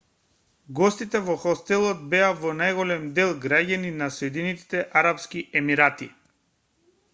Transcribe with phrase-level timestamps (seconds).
[0.77, 6.11] гостите во хостелот беа во најголем дел граѓани на соединетите арапски емирати